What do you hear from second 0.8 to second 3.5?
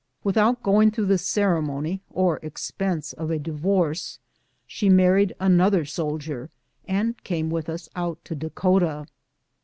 througli the ceremony or ex pense of a